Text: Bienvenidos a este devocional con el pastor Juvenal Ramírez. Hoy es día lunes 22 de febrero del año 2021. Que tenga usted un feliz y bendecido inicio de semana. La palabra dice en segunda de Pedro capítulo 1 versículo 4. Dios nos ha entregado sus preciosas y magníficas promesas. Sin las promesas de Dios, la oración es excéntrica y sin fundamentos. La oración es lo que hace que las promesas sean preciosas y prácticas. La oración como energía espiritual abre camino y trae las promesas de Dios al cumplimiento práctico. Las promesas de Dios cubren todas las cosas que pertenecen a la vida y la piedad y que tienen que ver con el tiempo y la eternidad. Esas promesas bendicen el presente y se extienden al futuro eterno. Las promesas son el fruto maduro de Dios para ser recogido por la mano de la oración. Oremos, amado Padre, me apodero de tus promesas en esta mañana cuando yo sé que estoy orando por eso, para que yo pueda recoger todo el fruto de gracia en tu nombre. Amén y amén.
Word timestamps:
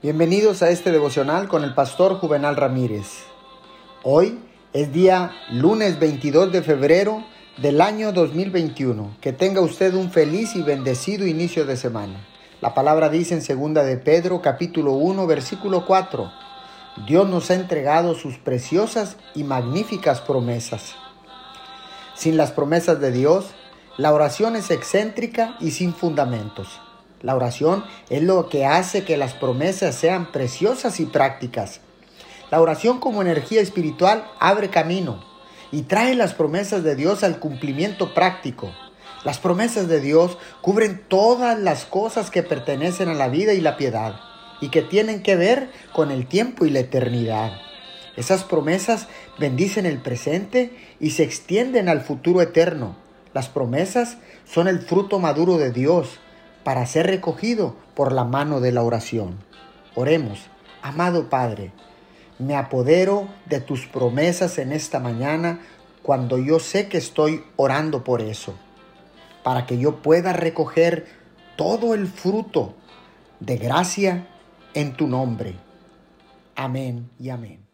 Bienvenidos 0.00 0.62
a 0.62 0.70
este 0.70 0.92
devocional 0.92 1.48
con 1.48 1.64
el 1.64 1.74
pastor 1.74 2.20
Juvenal 2.20 2.54
Ramírez. 2.54 3.24
Hoy 4.04 4.38
es 4.72 4.92
día 4.92 5.32
lunes 5.50 5.98
22 5.98 6.52
de 6.52 6.62
febrero 6.62 7.24
del 7.56 7.80
año 7.80 8.12
2021. 8.12 9.16
Que 9.20 9.32
tenga 9.32 9.60
usted 9.60 9.94
un 9.94 10.12
feliz 10.12 10.54
y 10.54 10.62
bendecido 10.62 11.26
inicio 11.26 11.66
de 11.66 11.76
semana. 11.76 12.24
La 12.60 12.74
palabra 12.74 13.08
dice 13.08 13.34
en 13.34 13.42
segunda 13.42 13.82
de 13.82 13.96
Pedro 13.96 14.40
capítulo 14.40 14.92
1 14.92 15.26
versículo 15.26 15.84
4. 15.84 16.30
Dios 17.08 17.28
nos 17.28 17.50
ha 17.50 17.54
entregado 17.54 18.14
sus 18.14 18.38
preciosas 18.38 19.16
y 19.34 19.42
magníficas 19.42 20.20
promesas. 20.20 20.94
Sin 22.14 22.36
las 22.36 22.52
promesas 22.52 23.00
de 23.00 23.10
Dios, 23.10 23.46
la 23.96 24.12
oración 24.12 24.54
es 24.54 24.70
excéntrica 24.70 25.56
y 25.58 25.72
sin 25.72 25.92
fundamentos. 25.92 26.68
La 27.20 27.34
oración 27.34 27.84
es 28.10 28.22
lo 28.22 28.48
que 28.48 28.64
hace 28.64 29.04
que 29.04 29.16
las 29.16 29.34
promesas 29.34 29.96
sean 29.96 30.30
preciosas 30.30 31.00
y 31.00 31.06
prácticas. 31.06 31.80
La 32.50 32.60
oración 32.60 33.00
como 33.00 33.22
energía 33.22 33.60
espiritual 33.60 34.24
abre 34.38 34.70
camino 34.70 35.24
y 35.72 35.82
trae 35.82 36.14
las 36.14 36.34
promesas 36.34 36.84
de 36.84 36.94
Dios 36.94 37.24
al 37.24 37.40
cumplimiento 37.40 38.14
práctico. 38.14 38.72
Las 39.24 39.38
promesas 39.38 39.88
de 39.88 40.00
Dios 40.00 40.38
cubren 40.62 41.02
todas 41.08 41.58
las 41.58 41.84
cosas 41.84 42.30
que 42.30 42.44
pertenecen 42.44 43.08
a 43.08 43.14
la 43.14 43.28
vida 43.28 43.52
y 43.52 43.60
la 43.60 43.76
piedad 43.76 44.14
y 44.60 44.68
que 44.68 44.82
tienen 44.82 45.22
que 45.22 45.34
ver 45.34 45.70
con 45.92 46.12
el 46.12 46.26
tiempo 46.26 46.66
y 46.66 46.70
la 46.70 46.80
eternidad. 46.80 47.52
Esas 48.16 48.44
promesas 48.44 49.08
bendicen 49.38 49.86
el 49.86 49.98
presente 49.98 50.72
y 51.00 51.10
se 51.10 51.24
extienden 51.24 51.88
al 51.88 52.00
futuro 52.00 52.42
eterno. 52.42 52.96
Las 53.34 53.48
promesas 53.48 54.18
son 54.44 54.68
el 54.68 54.80
fruto 54.80 55.18
maduro 55.18 55.58
de 55.58 55.72
Dios 55.72 56.20
para 56.68 56.84
ser 56.84 57.06
recogido 57.06 57.76
por 57.94 58.12
la 58.12 58.24
mano 58.24 58.60
de 58.60 58.72
la 58.72 58.82
oración. 58.82 59.38
Oremos, 59.94 60.50
amado 60.82 61.30
Padre, 61.30 61.72
me 62.38 62.56
apodero 62.56 63.26
de 63.46 63.62
tus 63.62 63.86
promesas 63.86 64.58
en 64.58 64.72
esta 64.72 65.00
mañana 65.00 65.60
cuando 66.02 66.36
yo 66.36 66.60
sé 66.60 66.90
que 66.90 66.98
estoy 66.98 67.42
orando 67.56 68.04
por 68.04 68.20
eso, 68.20 68.54
para 69.42 69.64
que 69.64 69.78
yo 69.78 70.02
pueda 70.02 70.34
recoger 70.34 71.06
todo 71.56 71.94
el 71.94 72.06
fruto 72.06 72.74
de 73.40 73.56
gracia 73.56 74.28
en 74.74 74.92
tu 74.92 75.06
nombre. 75.06 75.54
Amén 76.54 77.08
y 77.18 77.30
amén. 77.30 77.67